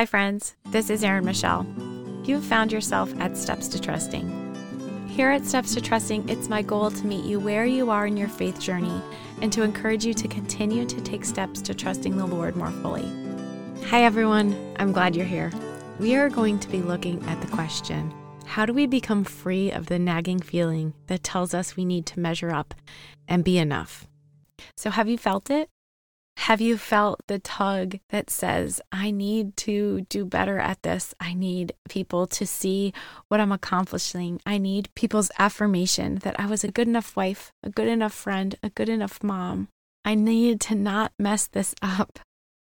[0.00, 0.56] Hi, friends.
[0.70, 1.66] This is Erin Michele.
[2.24, 5.06] You've found yourself at Steps to Trusting.
[5.06, 8.16] Here at Steps to Trusting, it's my goal to meet you where you are in
[8.16, 9.02] your faith journey
[9.42, 13.04] and to encourage you to continue to take steps to trusting the Lord more fully.
[13.88, 14.56] Hi, everyone.
[14.78, 15.52] I'm glad you're here.
[15.98, 18.10] We are going to be looking at the question
[18.46, 22.20] How do we become free of the nagging feeling that tells us we need to
[22.20, 22.72] measure up
[23.28, 24.06] and be enough?
[24.78, 25.68] So, have you felt it?
[26.44, 31.14] Have you felt the tug that says, I need to do better at this?
[31.20, 32.94] I need people to see
[33.28, 34.40] what I'm accomplishing.
[34.46, 38.54] I need people's affirmation that I was a good enough wife, a good enough friend,
[38.62, 39.68] a good enough mom.
[40.02, 42.18] I need to not mess this up.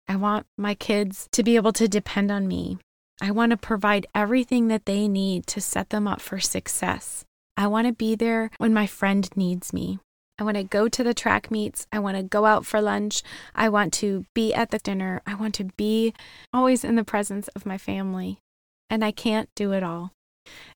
[0.06, 2.78] I want my kids to be able to depend on me.
[3.20, 7.24] I want to provide everything that they need to set them up for success.
[7.56, 9.98] I want to be there when my friend needs me.
[10.38, 11.86] I want to go to the track meets.
[11.90, 13.22] I want to go out for lunch.
[13.54, 15.22] I want to be at the dinner.
[15.26, 16.12] I want to be
[16.52, 18.38] always in the presence of my family.
[18.90, 20.12] And I can't do it all.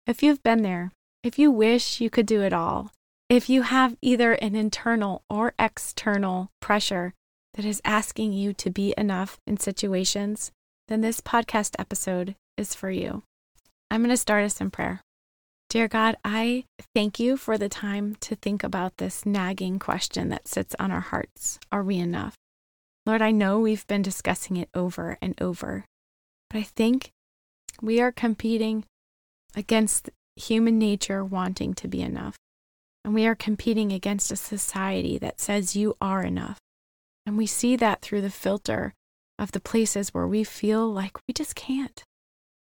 [0.06, 2.90] If you've been there, if you wish you could do it all,
[3.28, 7.12] if you have either an internal or external pressure
[7.54, 10.50] that is asking you to be enough in situations,
[10.88, 13.22] then this podcast episode is for you.
[13.90, 15.02] I'm going to start us in prayer.
[15.70, 16.64] Dear God, I
[16.96, 21.00] thank you for the time to think about this nagging question that sits on our
[21.00, 21.60] hearts.
[21.70, 22.34] Are we enough?
[23.06, 25.84] Lord, I know we've been discussing it over and over,
[26.48, 27.12] but I think
[27.80, 28.84] we are competing
[29.54, 32.34] against human nature wanting to be enough.
[33.04, 36.58] And we are competing against a society that says you are enough.
[37.24, 38.92] And we see that through the filter
[39.38, 42.02] of the places where we feel like we just can't.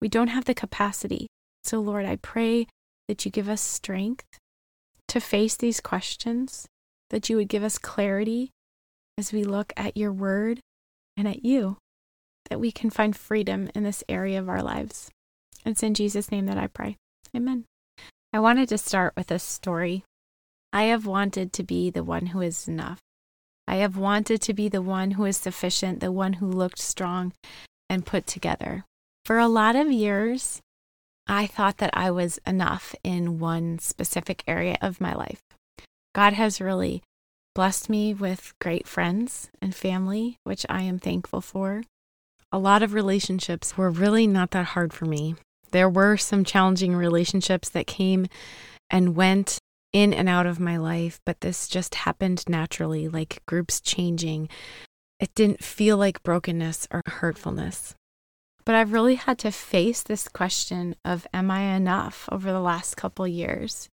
[0.00, 1.28] We don't have the capacity.
[1.62, 2.66] So, Lord, I pray
[3.08, 4.24] that you give us strength
[5.08, 6.66] to face these questions,
[7.10, 8.50] that you would give us clarity
[9.16, 10.60] as we look at your word
[11.16, 11.78] and at you,
[12.50, 15.10] that we can find freedom in this area of our lives.
[15.64, 16.96] It's in Jesus' name that I pray.
[17.34, 17.64] Amen.
[18.32, 20.04] I wanted to start with a story.
[20.72, 23.00] I have wanted to be the one who is enough.
[23.66, 27.32] I have wanted to be the one who is sufficient, the one who looked strong
[27.88, 28.84] and put together.
[29.24, 30.60] For a lot of years,
[31.28, 35.42] I thought that I was enough in one specific area of my life.
[36.14, 37.02] God has really
[37.54, 41.82] blessed me with great friends and family, which I am thankful for.
[42.50, 45.34] A lot of relationships were really not that hard for me.
[45.70, 48.26] There were some challenging relationships that came
[48.88, 49.58] and went
[49.92, 54.48] in and out of my life, but this just happened naturally, like groups changing.
[55.20, 57.94] It didn't feel like brokenness or hurtfulness.
[58.68, 62.98] But I've really had to face this question of am I enough over the last
[62.98, 63.88] couple years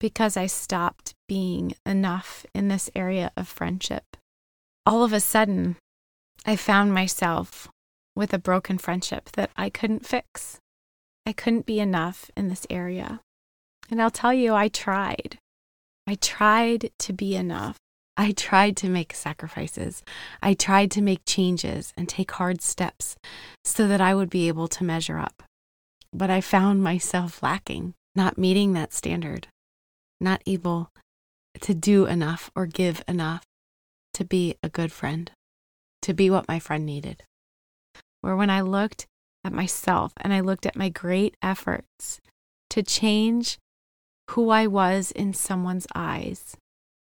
[0.00, 4.16] because I stopped being enough in this area of friendship.
[4.84, 5.76] All of a sudden,
[6.44, 7.68] I found myself
[8.16, 10.58] with a broken friendship that I couldn't fix.
[11.24, 13.20] I couldn't be enough in this area.
[13.92, 15.38] And I'll tell you, I tried.
[16.08, 17.76] I tried to be enough.
[18.16, 20.02] I tried to make sacrifices.
[20.42, 23.16] I tried to make changes and take hard steps
[23.64, 25.42] so that I would be able to measure up.
[26.12, 29.48] But I found myself lacking, not meeting that standard,
[30.20, 30.90] not able
[31.60, 33.44] to do enough or give enough
[34.14, 35.30] to be a good friend,
[36.02, 37.22] to be what my friend needed.
[38.20, 39.06] Where when I looked
[39.44, 42.20] at myself and I looked at my great efforts
[42.70, 43.58] to change
[44.30, 46.56] who I was in someone's eyes,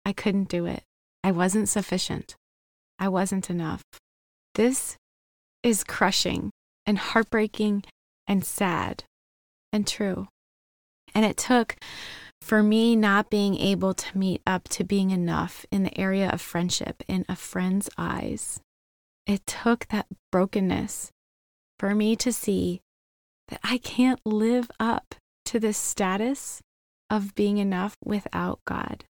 [0.04, 0.82] I couldn't do it.
[1.28, 2.36] I wasn't sufficient.
[2.98, 3.82] I wasn't enough.
[4.54, 4.96] This
[5.62, 6.48] is crushing
[6.86, 7.84] and heartbreaking
[8.26, 9.04] and sad
[9.70, 10.28] and true.
[11.14, 11.76] And it took
[12.40, 16.40] for me not being able to meet up to being enough in the area of
[16.40, 18.60] friendship in a friend's eyes.
[19.26, 21.10] It took that brokenness
[21.78, 22.80] for me to see
[23.48, 25.14] that I can't live up
[25.44, 26.62] to this status
[27.10, 29.04] of being enough without God.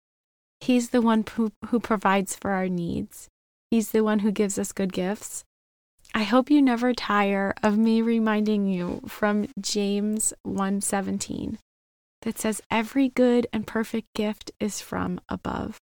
[0.66, 3.28] He's the one who, who provides for our needs.
[3.70, 5.44] He's the one who gives us good gifts.
[6.12, 11.60] I hope you never tire of me reminding you from James 1:17
[12.24, 15.78] that says every good and perfect gift is from above.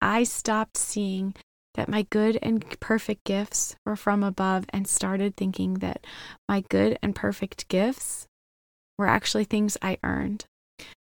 [0.00, 1.36] I stopped seeing
[1.74, 6.04] that my good and perfect gifts were from above and started thinking that
[6.48, 8.26] my good and perfect gifts
[8.98, 10.46] were actually things I earned.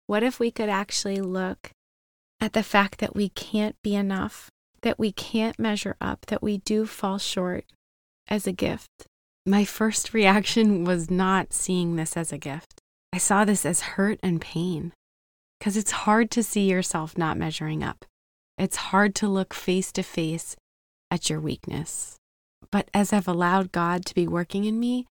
[0.05, 1.71] What if we could actually look
[2.39, 4.49] at the fact that we can't be enough,
[4.81, 7.65] that we can't measure up, that we do fall short
[8.27, 9.07] as a gift.
[9.45, 12.81] My first reaction was not seeing this as a gift.
[13.13, 14.93] I saw this as hurt and pain
[15.59, 18.05] because it's hard to see yourself not measuring up.
[18.57, 20.55] It's hard to look face to face
[21.09, 22.17] at your weakness.
[22.71, 25.05] But as I've allowed God to be working in me,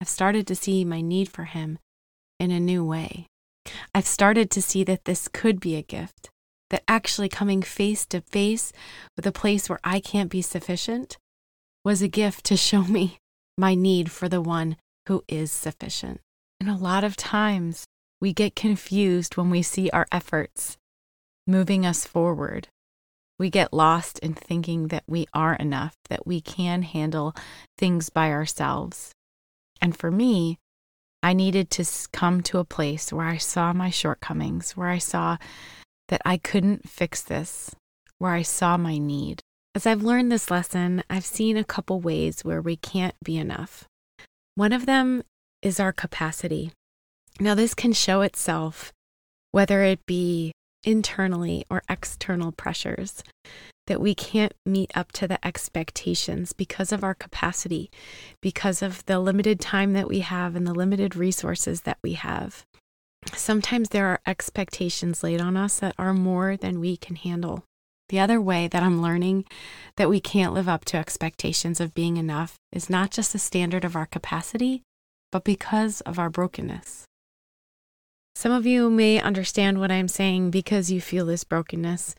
[0.00, 1.78] I've started to see my need for Him
[2.38, 3.26] in a new way.
[3.94, 6.30] I've started to see that this could be a gift,
[6.72, 8.72] that actually coming face to face
[9.14, 11.18] with a place where I can't be sufficient
[11.84, 13.18] was a gift to show me
[13.56, 14.76] my need for the one
[15.06, 16.20] who is sufficient.
[16.58, 17.84] And a lot of times
[18.20, 20.78] we get confused when we see our efforts
[21.46, 22.68] moving us forward.
[23.38, 27.34] We get lost in thinking that we are enough, that we can handle
[27.76, 29.12] things by ourselves.
[29.80, 30.58] And for me,
[31.22, 35.36] I needed to come to a place where I saw my shortcomings, where I saw
[36.08, 37.74] that I couldn't fix this,
[38.18, 39.40] where I saw my need.
[39.74, 43.84] As I've learned this lesson, I've seen a couple ways where we can't be enough.
[44.54, 45.22] One of them
[45.62, 46.72] is our capacity.
[47.40, 48.92] Now, this can show itself
[49.50, 50.52] whether it be
[50.84, 53.22] internally or external pressures,
[53.86, 57.90] that we can't meet up to the expectations because of our capacity,
[58.40, 62.64] because of the limited time that we have and the limited resources that we have.
[63.34, 67.64] Sometimes there are expectations laid on us that are more than we can handle.
[68.08, 69.46] The other way that I'm learning
[69.96, 73.84] that we can't live up to expectations of being enough is not just the standard
[73.84, 74.82] of our capacity,
[75.30, 77.04] but because of our brokenness.
[78.34, 82.14] Some of you may understand what I'm saying because you feel this brokenness.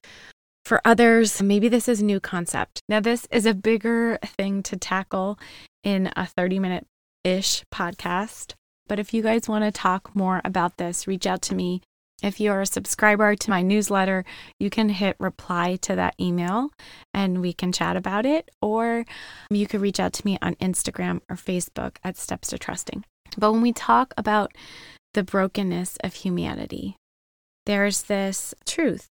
[0.65, 2.81] For others, maybe this is a new concept.
[2.87, 5.37] Now, this is a bigger thing to tackle
[5.83, 6.87] in a 30 minute
[7.23, 8.53] ish podcast.
[8.87, 11.81] But if you guys want to talk more about this, reach out to me.
[12.21, 14.23] If you're a subscriber to my newsletter,
[14.59, 16.69] you can hit reply to that email
[17.13, 18.49] and we can chat about it.
[18.61, 19.05] Or
[19.49, 23.03] you can reach out to me on Instagram or Facebook at Steps to Trusting.
[23.37, 24.53] But when we talk about
[25.13, 26.95] the brokenness of humanity,
[27.65, 29.07] there's this truth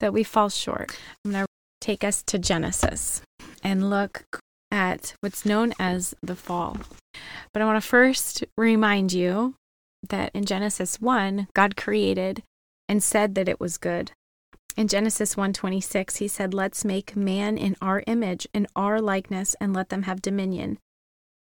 [0.00, 0.96] that we fall short.
[1.24, 1.48] I'm going to
[1.80, 3.22] take us to Genesis
[3.62, 4.24] and look
[4.70, 6.78] at what's known as the fall.
[7.52, 9.54] But I want to first remind you
[10.08, 12.42] that in Genesis 1, God created
[12.88, 14.12] and said that it was good.
[14.76, 19.74] In Genesis 1:26, he said, "Let's make man in our image, in our likeness, and
[19.74, 20.78] let them have dominion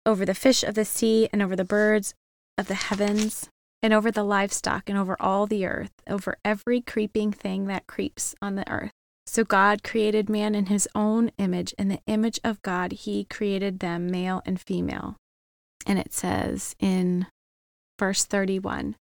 [0.08, 2.16] over the fish of the sea and over the birds
[2.58, 3.50] of the heavens
[3.84, 8.34] and over the livestock and over all the earth, over every creeping thing that creeps
[8.42, 8.92] on the earth.
[9.28, 11.74] So God created man in his own image.
[11.78, 15.18] In the image of God, he created them, male and female.
[15.86, 17.28] And it says in
[18.00, 18.96] verse 31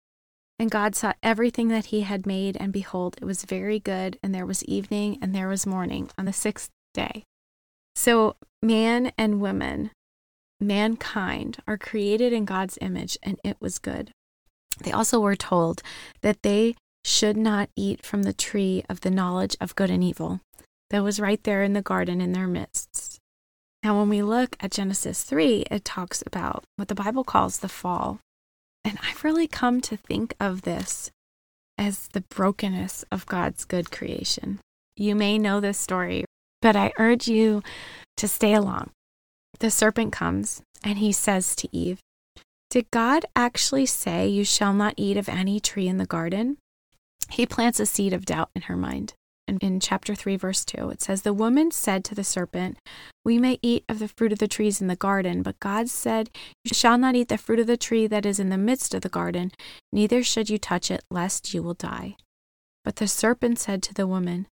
[0.57, 4.17] And God saw everything that he had made, and behold, it was very good.
[4.23, 7.23] And there was evening and there was morning on the sixth day.
[7.93, 9.91] So man and woman,
[10.59, 14.11] mankind, are created in God's image, and it was good.
[14.79, 15.83] They also were told
[16.21, 20.39] that they should not eat from the tree of the knowledge of good and evil
[20.89, 23.19] that was right there in the garden in their midst.
[23.83, 27.67] Now, when we look at Genesis 3, it talks about what the Bible calls the
[27.67, 28.19] fall.
[28.85, 31.11] And I've really come to think of this
[31.77, 34.59] as the brokenness of God's good creation.
[34.95, 36.25] You may know this story,
[36.61, 37.63] but I urge you
[38.17, 38.91] to stay along.
[39.59, 41.99] The serpent comes and he says to Eve,
[42.69, 46.57] did God actually say, You shall not eat of any tree in the garden?
[47.33, 49.15] He plants a seed of doubt in her mind.
[49.47, 52.77] And in chapter 3, verse 2, it says, The woman said to the serpent,
[53.25, 56.29] We may eat of the fruit of the trees in the garden, but God said,
[56.63, 59.01] You shall not eat the fruit of the tree that is in the midst of
[59.01, 59.51] the garden,
[59.91, 62.17] neither should you touch it, lest you will die.
[62.83, 64.45] But the serpent said to the woman,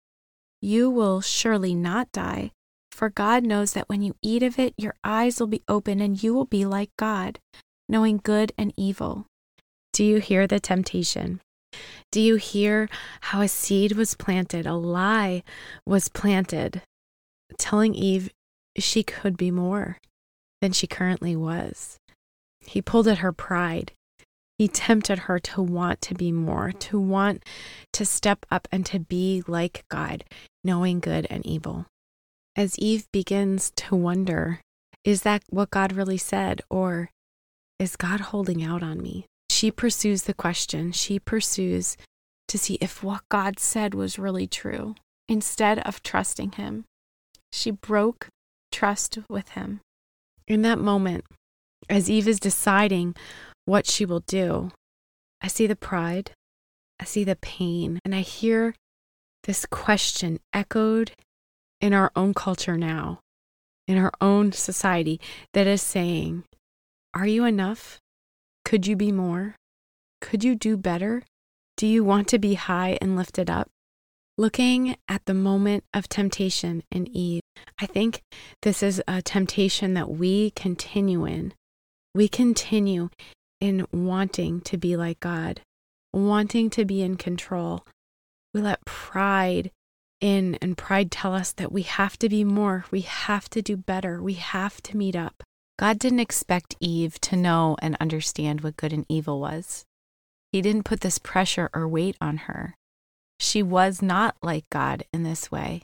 [0.63, 2.53] You will surely not die,
[2.93, 6.23] for God knows that when you eat of it, your eyes will be open and
[6.23, 7.41] you will be like God,
[7.89, 9.27] knowing good and evil.
[9.93, 11.41] Do you hear the temptation?
[12.11, 12.89] Do you hear
[13.21, 15.43] how a seed was planted, a lie
[15.87, 16.83] was planted,
[17.59, 18.31] telling Eve
[18.79, 19.99] she could be more
[20.61, 21.99] than she currently was?
[22.61, 23.93] He pulled at her pride.
[24.59, 27.45] He tempted her to want to be more, to want
[27.93, 30.25] to step up and to be like God,
[30.65, 31.87] knowing good and evil.
[32.57, 34.61] As Eve begins to wonder,
[35.05, 36.61] is that what God really said?
[36.69, 37.11] Or
[37.79, 39.27] is God holding out on me?
[39.51, 40.93] She pursues the question.
[40.93, 41.97] She pursues
[42.49, 44.95] to see if what God said was really true
[45.29, 46.85] instead of trusting Him.
[47.53, 48.29] She broke
[48.73, 49.81] trust with Him.
[50.47, 51.25] In that moment,
[51.89, 53.15] as Eve is deciding
[53.65, 54.71] what she will do,
[55.43, 56.33] I see the pride,
[57.01, 58.75] I see the pain, and I hear
[59.45, 61.13] this question echoed
[61.81, 63.21] in our own culture now,
[63.87, 65.21] in our own society,
[65.55, 66.45] that is saying,
[67.15, 67.99] are you enough?
[68.69, 69.57] Could you be more?
[70.21, 71.23] Could you do better?
[71.79, 73.71] Do you want to be high and lifted up?
[74.37, 77.41] Looking at the moment of temptation in Eve,
[77.81, 78.21] I think
[78.61, 81.55] this is a temptation that we continue in
[82.15, 83.09] we continue
[83.59, 85.63] in wanting to be like God,
[86.13, 87.87] wanting to be in control.
[88.53, 89.71] We let pride
[90.21, 93.79] in and pride tell us that we have to be more, we have to do
[93.79, 95.43] better, we have to meet up.
[95.79, 99.85] God didn't expect Eve to know and understand what good and evil was.
[100.51, 102.75] He didn't put this pressure or weight on her.
[103.39, 105.83] She was not like God in this way,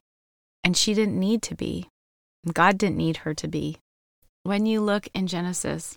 [0.64, 1.86] and she didn't need to be.
[2.52, 3.78] God didn't need her to be.
[4.42, 5.96] When you look in Genesis,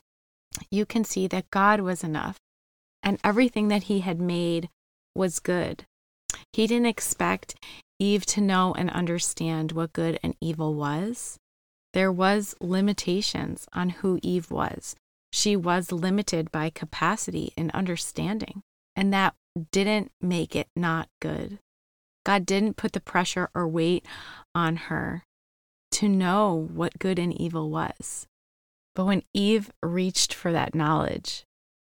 [0.69, 2.37] you can see that God was enough,
[3.01, 4.69] and everything that He had made
[5.15, 5.85] was good.
[6.53, 7.55] He didn't expect
[7.97, 11.37] Eve to know and understand what good and evil was.
[11.94, 14.96] There was limitations on who Eve was.
[15.32, 18.62] She was limited by capacity and understanding,
[18.96, 19.36] and that
[19.72, 21.60] didn't make it not good.
[22.25, 24.06] God didn't put the pressure or weight
[24.53, 25.24] on her
[25.91, 28.27] to know what good and evil was.
[28.96, 31.44] But when Eve reached for that knowledge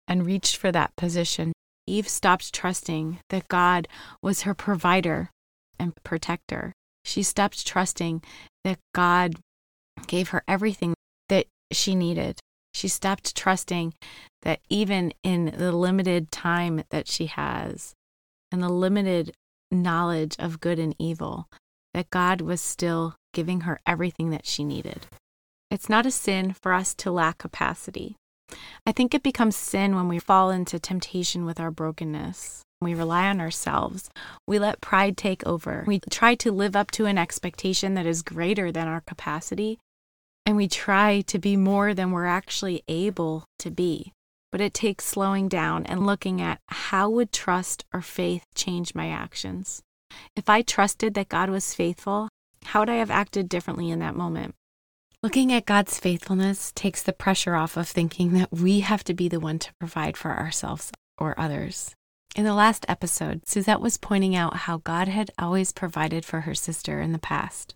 [0.08, 1.54] and reached for that position,
[1.86, 3.88] Eve stopped trusting that God
[4.22, 5.30] was her provider
[5.78, 6.74] and protector.
[7.04, 8.24] She stopped trusting
[8.64, 9.36] that God
[10.08, 10.94] gave her everything
[11.30, 12.40] that she needed.
[12.74, 13.94] She stopped trusting
[14.42, 17.94] that even in the limited time that she has
[18.52, 19.34] and the limited
[19.72, 21.48] knowledge of good and evil,
[21.94, 25.08] that God was still giving her everything that she needed.
[25.72, 28.16] It's not a sin for us to lack capacity.
[28.86, 32.62] I think it becomes sin when we fall into temptation with our brokenness.
[32.82, 34.10] We rely on ourselves.
[34.46, 35.84] We let pride take over.
[35.88, 39.80] We try to live up to an expectation that is greater than our capacity.
[40.46, 44.14] And we try to be more than we're actually able to be.
[44.52, 49.10] But it takes slowing down and looking at how would trust or faith change my
[49.10, 49.82] actions?
[50.36, 52.30] If I trusted that God was faithful,
[52.66, 54.56] how would I have acted differently in that moment?
[55.24, 59.30] Looking at God's faithfulness takes the pressure off of thinking that we have to be
[59.30, 61.96] the one to provide for ourselves or others.
[62.36, 66.54] In the last episode, Suzette was pointing out how God had always provided for her
[66.54, 67.74] sister in the past.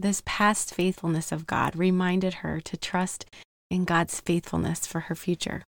[0.00, 3.26] This past faithfulness of God reminded her to trust
[3.70, 5.62] in God's faithfulness for her future.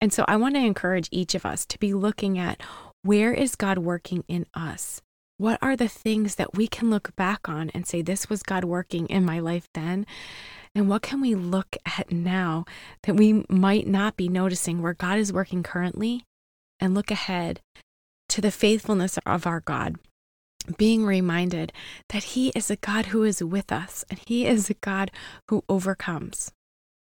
[0.00, 2.62] And so I want to encourage each of us to be looking at
[3.02, 5.02] where is God working in us?
[5.36, 8.64] What are the things that we can look back on and say, this was God
[8.64, 10.06] working in my life then?
[10.74, 12.64] And what can we look at now
[13.02, 16.24] that we might not be noticing where God is working currently
[16.78, 17.60] and look ahead
[18.30, 19.96] to the faithfulness of our God?
[20.76, 21.72] Being reminded
[22.10, 25.10] that He is a God who is with us and He is a God
[25.48, 26.52] who overcomes.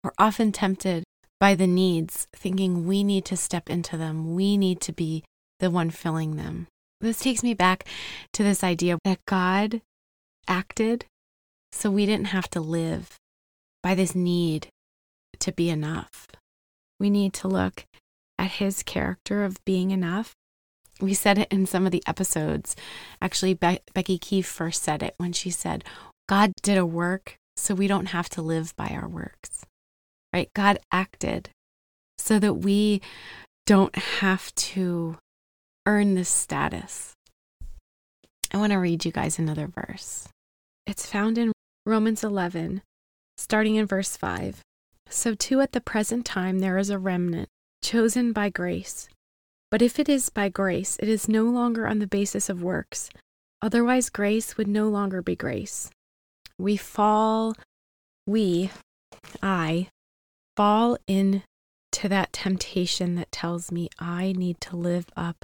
[0.03, 1.03] We're often tempted
[1.39, 5.23] by the needs, thinking we need to step into them, we need to be
[5.59, 6.67] the one filling them.
[7.01, 7.85] This takes me back
[8.31, 9.81] to this idea that God
[10.47, 11.05] acted
[11.73, 13.17] so we didn't have to live
[13.81, 14.67] by this need
[15.39, 16.27] to be enough.
[16.99, 17.85] We need to look
[18.39, 20.33] at his character of being enough.
[21.03, 22.77] We said it in some of the episodes.
[23.21, 25.83] Actually, Be- Becky Keefe first said it when she said,
[26.29, 29.65] God did a work so we don't have to live by our works,
[30.31, 30.49] right?
[30.55, 31.49] God acted
[32.17, 33.01] so that we
[33.65, 35.17] don't have to
[35.85, 37.11] earn this status.
[38.53, 40.29] I want to read you guys another verse.
[40.87, 41.51] It's found in
[41.85, 42.81] Romans 11,
[43.37, 44.61] starting in verse 5.
[45.09, 47.49] So, too, at the present time, there is a remnant
[47.83, 49.09] chosen by grace.
[49.73, 53.09] But if it is by grace, it is no longer on the basis of works.
[53.59, 55.89] Otherwise, grace would no longer be grace.
[56.59, 57.55] We fall,
[58.27, 58.69] we,
[59.41, 59.87] I,
[60.55, 61.41] fall into
[62.03, 65.43] that temptation that tells me I need to live up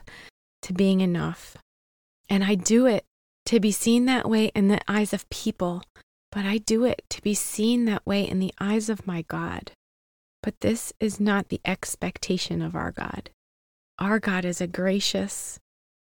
[0.62, 1.58] to being enough.
[2.30, 3.06] And I do it
[3.48, 5.82] to be seen that way in the eyes of people,
[6.32, 9.72] but I do it to be seen that way in the eyes of my God.
[10.44, 13.32] But this is not the expectation of our God.
[14.00, 15.60] Our God is a gracious,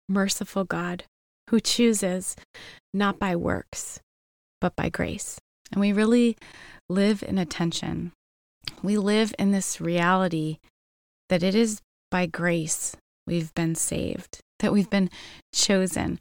[0.09, 1.05] merciful God
[1.51, 2.35] who chooses
[2.93, 4.01] not by works,
[4.61, 5.39] but by grace.
[5.71, 6.37] And we really
[6.89, 8.11] live in a tension.
[8.83, 10.59] We live in this reality
[11.29, 15.11] that it is by grace we've been saved, that we've been
[15.53, 16.19] chosen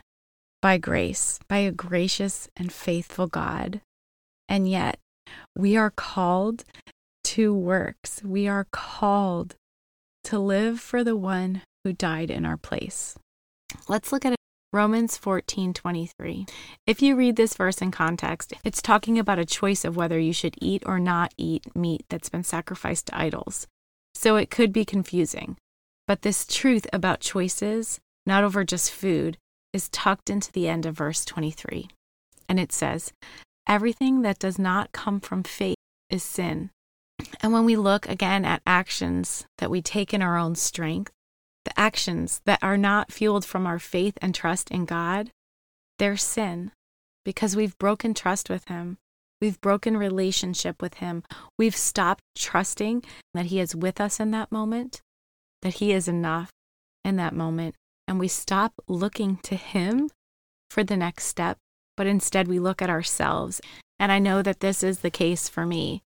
[0.62, 3.82] by grace, by a gracious and faithful God.
[4.48, 5.00] And yet,
[5.58, 6.64] we are called
[7.24, 8.22] to works.
[8.24, 9.56] We are called
[10.26, 13.18] to live for the one who died in our place.
[13.88, 14.36] Let's look at
[14.74, 16.48] Romans 14:23.
[16.86, 20.34] If you read this verse in context, it's talking about a choice of whether you
[20.34, 23.68] should eat or not eat meat that's been sacrificed to idols.
[24.14, 25.58] So it could be confusing.
[26.08, 29.38] But this truth about choices, not over just food,
[29.74, 31.88] is tucked into the end of verse 23.
[32.50, 33.14] And it says,
[33.68, 35.78] Everything that does not come from faith
[36.10, 36.70] is sin.
[37.46, 41.12] And when we look again at actions that we take in our own strength,
[41.64, 45.30] the actions that are not fueled from our faith and trust in God,
[46.00, 46.72] they're sin
[47.24, 48.98] because we've broken trust with Him.
[49.40, 51.22] We've broken relationship with Him.
[51.56, 53.04] We've stopped trusting
[53.36, 55.04] that He is with us in that moment,
[55.62, 56.50] that He is enough
[57.04, 57.76] in that moment.
[58.08, 60.10] And we stop looking to Him
[60.72, 61.60] for the next step,
[61.96, 63.62] but instead we look at ourselves.
[64.00, 66.02] And I know that this is the case for me,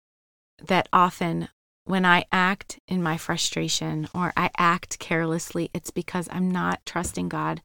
[0.62, 1.48] that often
[1.84, 7.28] when I act in my frustration or I act carelessly, it's because I'm not trusting
[7.28, 7.62] God.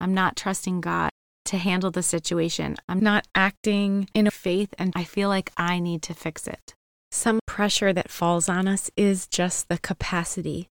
[0.00, 1.10] I'm not trusting God
[1.46, 2.76] to handle the situation.
[2.88, 6.74] I'm not acting in a faith, and I feel like I need to fix it.
[7.12, 10.68] Some pressure that falls on us is just the capacity.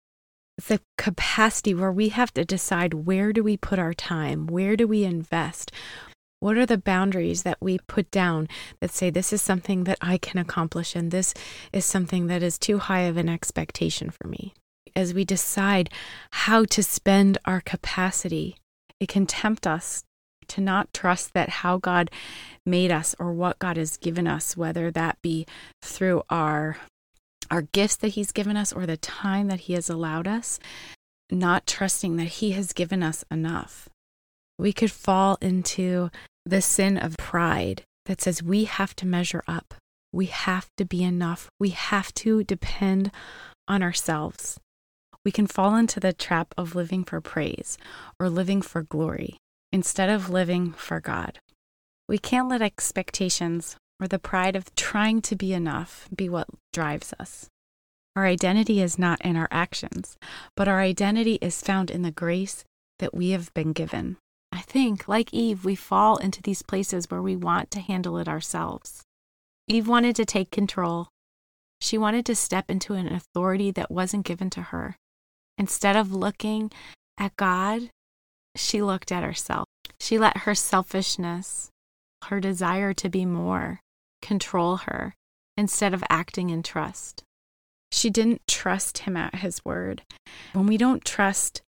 [0.58, 4.48] It's the capacity where we have to decide where do we put our time?
[4.48, 5.72] Where do we invest?
[6.40, 8.48] What are the boundaries that we put down
[8.80, 11.34] that say this is something that I can accomplish and this
[11.74, 14.54] is something that is too high of an expectation for me?
[14.96, 15.90] As we decide
[16.32, 18.58] how to spend our capacity,
[19.00, 20.04] it can tempt us
[20.50, 22.12] to not trust that how God
[22.66, 25.46] made us or what God has given us, whether that be
[25.82, 26.78] through our
[27.52, 30.60] our gifts that he's given us or the time that he has allowed us,
[31.32, 33.88] not trusting that he has given us enough.
[34.58, 36.10] We could fall into
[36.46, 39.74] the sin of pride that says we have to measure up.
[40.14, 41.50] We have to be enough.
[41.60, 43.12] We have to depend
[43.68, 44.60] on ourselves.
[45.26, 47.78] We can fall into the trap of living for praise
[48.20, 49.38] or living for glory
[49.72, 51.40] instead of living for God.
[52.08, 57.14] We can't let expectations or the pride of trying to be enough be what drives
[57.20, 57.50] us.
[58.16, 60.16] Our identity is not in our actions,
[60.56, 62.64] but our identity is found in the grace
[63.00, 64.18] that we have been given.
[64.56, 68.28] I think, like Eve, we fall into these places where we want to handle it
[68.28, 69.04] ourselves.
[69.68, 71.10] Eve wanted to take control.
[71.82, 74.96] She wanted to step into an authority that wasn't given to her.
[75.58, 76.72] Instead of looking
[77.18, 77.90] at God
[78.56, 79.66] she looked at herself.
[80.00, 81.70] She let her selfishness,
[82.26, 83.82] her desire to be more,
[84.22, 85.16] control her
[85.58, 87.24] instead of acting in trust.
[87.92, 90.04] She didn't trust him at his word.
[90.54, 91.62] When we don't trust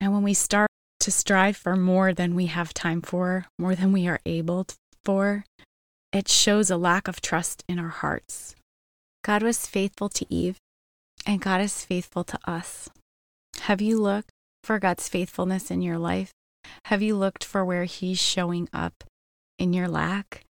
[0.00, 0.68] and when we start
[1.08, 4.66] to strive for more than we have time for, more than we are able
[5.06, 5.42] for,
[6.12, 8.54] it shows a lack of trust in our hearts.
[9.24, 10.58] God was faithful to Eve,
[11.24, 12.90] and God is faithful to us.
[13.60, 14.28] Have you looked
[14.62, 16.32] for God's faithfulness in your life?
[16.84, 19.02] Have you looked for where He's showing up
[19.58, 20.44] in your lack?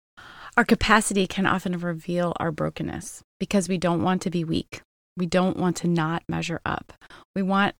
[0.57, 4.83] Our capacity can often reveal our brokenness because we don't want to be weak.
[5.17, 6.93] We don't want to not measure up.
[7.35, 7.75] We want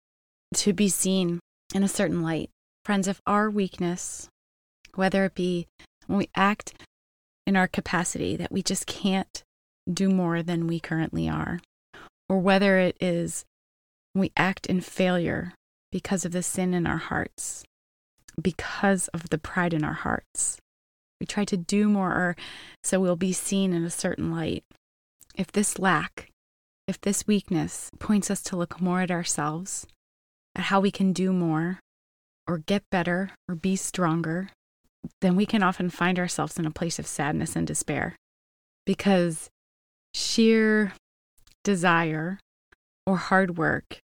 [0.55, 1.39] to be seen
[1.73, 2.51] in a certain light.
[2.85, 4.29] Friends, if our weakness,
[4.95, 5.67] whether it be
[6.07, 6.75] when we act
[7.47, 9.43] in our capacity that we just can't
[9.91, 11.61] do more than we currently are,
[12.29, 13.45] or whether it is
[14.15, 15.55] we act in failure
[15.91, 17.65] because of the sin in our hearts,
[18.41, 20.59] because of the pride in our hearts.
[21.21, 22.37] We try to do more or
[22.83, 24.65] so we'll be seen in a certain light.
[25.35, 26.29] If this lack,
[26.87, 29.87] if this weakness points us to look more at ourselves,
[30.55, 31.81] at how we can do more,
[32.47, 34.51] or get better, or be stronger,
[35.21, 38.17] then we can often find ourselves in a place of sadness and despair
[38.87, 39.49] because
[40.15, 40.93] sheer
[41.63, 42.39] desire
[43.07, 43.99] or hard work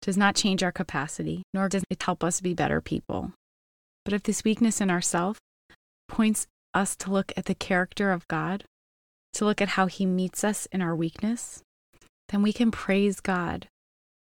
[0.00, 3.32] does not change our capacity, nor does it help us be better people.
[4.04, 5.38] But if this weakness in ourself
[6.08, 8.64] points us to look at the character of God,
[9.34, 11.62] to look at how He meets us in our weakness,
[12.30, 13.68] then we can praise God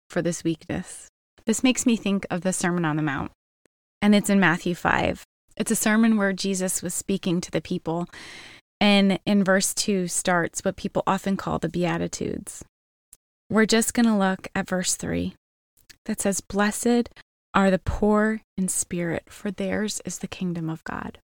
[0.10, 1.08] for this weakness.
[1.45, 3.32] This makes me think of the Sermon on the Mount,
[4.01, 5.23] and it's in Matthew 5.
[5.57, 8.07] It's a sermon where Jesus was speaking to the people,
[8.79, 12.63] and in verse 2 starts what people often call the Beatitudes.
[13.49, 15.33] We're just going to look at verse 3
[16.05, 17.09] that says, Blessed
[17.53, 21.19] are the poor in spirit, for theirs is the kingdom of God.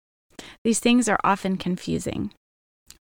[0.64, 2.32] These things are often confusing.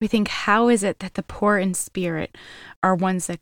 [0.01, 2.37] We think, how is it that the poor in spirit
[2.83, 3.41] are ones that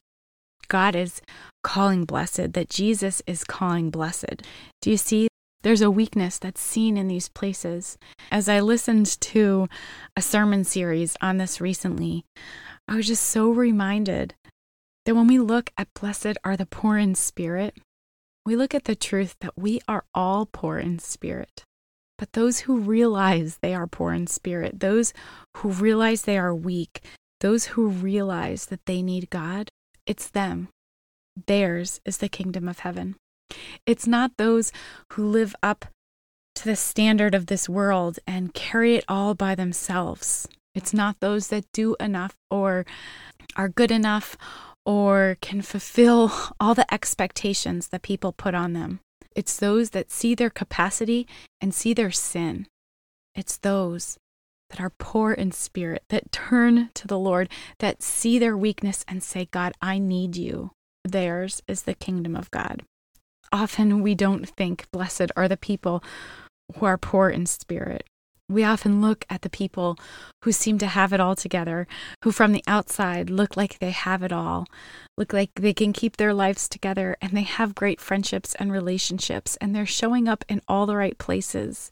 [0.69, 1.21] God is
[1.63, 4.43] calling blessed, that Jesus is calling blessed?
[4.81, 5.29] Do you see?
[5.63, 7.97] There's a weakness that's seen in these places.
[8.31, 9.69] As I listened to
[10.17, 12.25] a sermon series on this recently,
[12.89, 14.35] I was just so reminded
[15.07, 17.77] that when we look at blessed are the poor in spirit,
[18.45, 21.65] we look at the truth that we are all poor in spirit.
[22.19, 25.13] But those who realize they are poor in spirit, those
[25.59, 27.03] who realize they are weak,
[27.41, 29.69] those who realize that they need God,
[30.07, 30.69] it's them.
[31.47, 33.17] Theirs is the kingdom of heaven.
[33.87, 34.73] It's not those
[35.13, 35.87] who live up
[36.55, 40.49] to the standard of this world and carry it all by themselves.
[40.75, 42.87] It's not those that do enough or
[43.57, 44.37] are good enough
[44.85, 49.01] or can fulfill all the expectations that people put on them.
[49.35, 51.27] It's those that see their capacity
[51.61, 52.67] and see their sin.
[53.35, 54.19] It's those
[54.71, 59.23] that are poor in spirit, that turn to the Lord, that see their weakness and
[59.23, 60.71] say, God, I need you.
[61.05, 62.83] Theirs is the kingdom of God.
[63.53, 66.03] Often we don't think blessed are the people
[66.77, 68.05] who are poor in spirit.
[68.49, 69.97] We often look at the people
[70.45, 71.87] who seem to have it all together,
[72.25, 74.67] who from the outside look like they have it all,
[75.17, 79.57] look like they can keep their lives together, and they have great friendships and relationships,
[79.61, 81.91] and they're showing up in all the right places.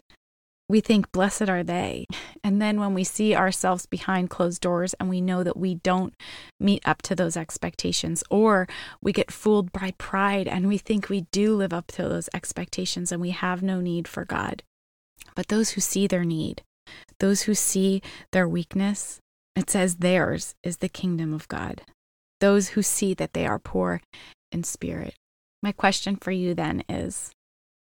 [0.70, 2.06] We think, blessed are they.
[2.44, 6.14] And then when we see ourselves behind closed doors and we know that we don't
[6.58, 8.68] meet up to those expectations, or
[9.02, 13.10] we get fooled by pride and we think we do live up to those expectations
[13.10, 14.62] and we have no need for God
[15.34, 16.62] but those who see their need,
[17.18, 18.02] those who see
[18.32, 19.20] their weakness,
[19.56, 21.82] it says theirs is the kingdom of God.
[22.40, 24.00] Those who see that they are poor
[24.50, 25.14] in spirit.
[25.62, 27.30] My question for you then is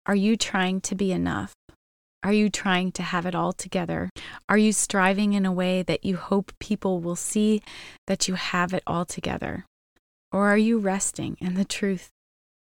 [0.05, 1.53] Are you trying to be enough?
[2.25, 4.09] Are you trying to have it all together?
[4.49, 7.61] Are you striving in a way that you hope people will see
[8.07, 9.67] that you have it all together?
[10.31, 12.09] Or are you resting in the truth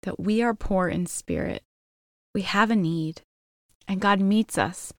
[0.05, 1.63] that we are poor in spirit?
[2.35, 3.21] We have a need,
[3.87, 4.91] and God meets us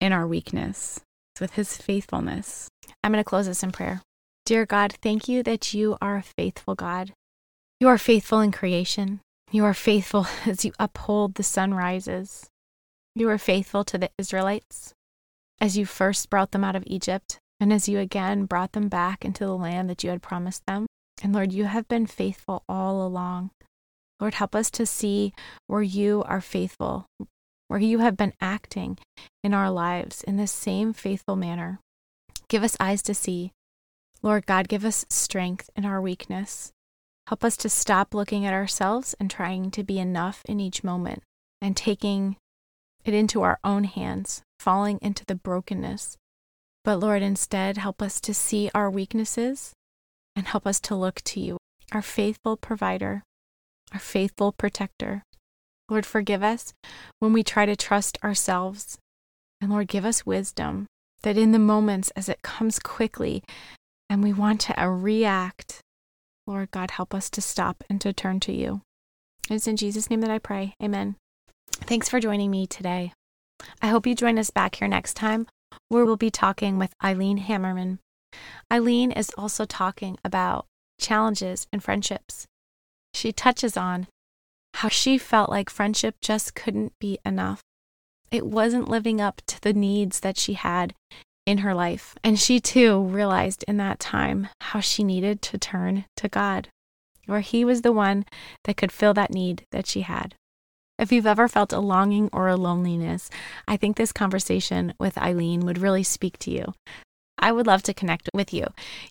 [0.00, 0.98] in our weakness
[1.40, 2.68] with his faithfulness.
[3.04, 4.02] I'm going to close this in prayer.
[4.44, 7.14] Dear God, thank you that you are a faithful God.
[7.78, 9.20] You are faithful in creation.
[9.52, 12.48] You are faithful as you uphold the sunrises.
[13.14, 14.94] You were faithful to the Israelites
[15.60, 19.24] as you first brought them out of Egypt and as you again brought them back
[19.24, 20.86] into the land that you had promised them.
[21.22, 23.50] And Lord, you have been faithful all along.
[24.18, 25.32] Lord, help us to see
[25.66, 27.06] where you are faithful,
[27.68, 28.98] where you have been acting
[29.44, 31.80] in our lives in the same faithful manner.
[32.48, 33.52] Give us eyes to see.
[34.22, 36.72] Lord God, give us strength in our weakness.
[37.28, 41.22] Help us to stop looking at ourselves and trying to be enough in each moment
[41.60, 42.36] and taking
[43.04, 46.16] it into our own hands, falling into the brokenness.
[46.84, 49.72] But Lord, instead, help us to see our weaknesses
[50.34, 51.58] and help us to look to you,
[51.92, 53.22] our faithful provider,
[53.92, 55.22] our faithful protector,
[55.92, 56.72] Lord, forgive us
[57.18, 58.96] when we try to trust ourselves.
[59.60, 60.86] And Lord, give us wisdom
[61.22, 63.42] that in the moments as it comes quickly
[64.08, 65.80] and we want to uh, react,
[66.46, 68.80] Lord God, help us to stop and to turn to you.
[69.50, 70.74] It's in Jesus' name that I pray.
[70.82, 71.16] Amen.
[71.84, 73.12] Thanks for joining me today.
[73.82, 75.46] I hope you join us back here next time
[75.88, 77.98] where we'll be talking with Eileen Hammerman.
[78.72, 80.66] Eileen is also talking about
[81.00, 82.46] challenges and friendships.
[83.12, 84.06] She touches on
[84.74, 87.60] how she felt like friendship just couldn't be enough.
[88.30, 90.94] It wasn't living up to the needs that she had
[91.44, 92.14] in her life.
[92.22, 96.68] And she too realized in that time how she needed to turn to God,
[97.26, 98.24] where He was the one
[98.64, 100.36] that could fill that need that she had.
[101.02, 103.28] If you've ever felt a longing or a loneliness,
[103.68, 106.72] I think this conversation with Eileen would really speak to you.
[107.38, 108.68] I would love to connect with you.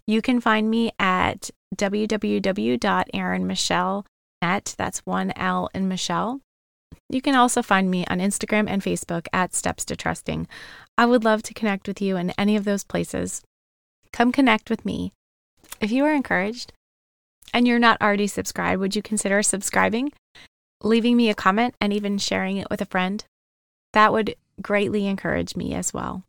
[0.08, 4.06] You can find me at www.erinmichele.com
[4.42, 4.76] net.
[4.78, 6.42] That's one L in Michele.
[7.10, 10.48] You can also find me on Instagram and Facebook at Steps to Trusting.
[10.98, 13.42] I would love to connect with you in any of those places.
[14.12, 15.14] Come connect with me.
[15.80, 16.74] If you are encouraged
[17.54, 20.12] and you're not already subscribed, would you consider subscribing,
[20.84, 23.24] leaving me a comment, and even sharing it with a friend?
[23.94, 26.24] That would greatly encourage me as well.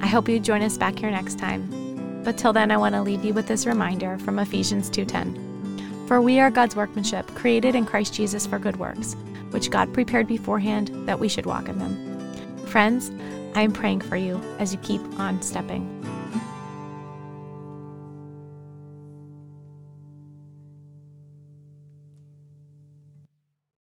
[0.00, 2.22] I hope you join us back here next time.
[2.24, 6.06] But till then, I want to leave you with this reminder from Ephesians 2:10.
[6.06, 9.14] For we are God's workmanship, created in Christ Jesus for good works,
[9.50, 11.96] which God prepared beforehand that we should walk in them.
[12.66, 13.10] Friends,
[13.54, 15.88] I am praying for you as you keep on stepping.